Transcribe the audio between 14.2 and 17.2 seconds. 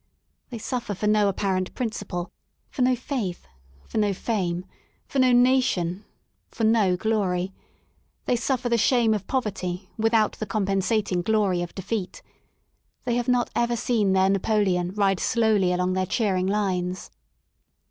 Napoleon ride slowly along their cheering lines.